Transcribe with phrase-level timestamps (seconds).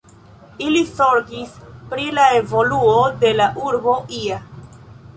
[0.67, 1.53] Ili zorgis
[1.93, 4.45] pri la evoluo de la urbo ia.